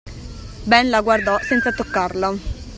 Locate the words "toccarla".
1.71-2.33